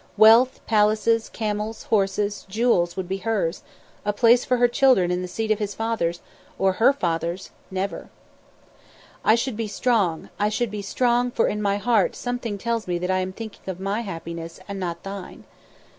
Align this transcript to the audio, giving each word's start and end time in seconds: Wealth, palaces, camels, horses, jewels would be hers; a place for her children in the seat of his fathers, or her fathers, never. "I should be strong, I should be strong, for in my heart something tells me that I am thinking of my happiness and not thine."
Wealth, 0.17 0.61
palaces, 0.65 1.29
camels, 1.29 1.83
horses, 1.83 2.47
jewels 2.49 2.97
would 2.97 3.07
be 3.07 3.17
hers; 3.17 3.61
a 4.03 4.11
place 4.11 4.43
for 4.43 4.57
her 4.57 4.67
children 4.67 5.11
in 5.11 5.21
the 5.21 5.27
seat 5.27 5.51
of 5.51 5.59
his 5.59 5.75
fathers, 5.75 6.21
or 6.57 6.73
her 6.81 6.91
fathers, 6.91 7.51
never. 7.69 8.09
"I 9.23 9.35
should 9.35 9.55
be 9.55 9.67
strong, 9.67 10.29
I 10.39 10.49
should 10.49 10.71
be 10.71 10.81
strong, 10.81 11.29
for 11.29 11.47
in 11.47 11.61
my 11.61 11.77
heart 11.77 12.15
something 12.15 12.57
tells 12.57 12.87
me 12.87 12.97
that 12.97 13.11
I 13.11 13.19
am 13.19 13.31
thinking 13.31 13.69
of 13.69 13.79
my 13.79 14.01
happiness 14.01 14.59
and 14.67 14.79
not 14.79 15.03
thine." 15.03 15.43